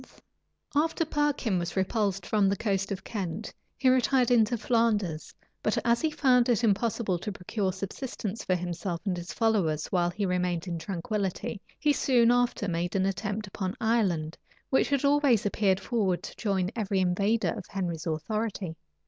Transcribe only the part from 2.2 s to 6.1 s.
from the coast of Kent, he retired into Flanders; but as he